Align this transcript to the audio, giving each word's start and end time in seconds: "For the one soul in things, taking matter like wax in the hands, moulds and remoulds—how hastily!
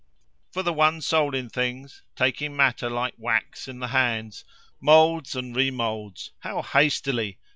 "For 0.51 0.63
the 0.63 0.73
one 0.73 1.01
soul 1.01 1.35
in 1.35 1.47
things, 1.47 2.01
taking 2.15 2.55
matter 2.55 2.89
like 2.89 3.13
wax 3.19 3.67
in 3.67 3.77
the 3.77 3.89
hands, 3.89 4.43
moulds 4.81 5.35
and 5.35 5.55
remoulds—how 5.55 6.63
hastily! 6.63 7.37